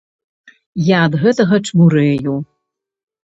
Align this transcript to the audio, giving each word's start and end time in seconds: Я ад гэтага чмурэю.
Я 0.85 0.97
ад 1.09 1.17
гэтага 1.25 1.55
чмурэю. 1.69 2.33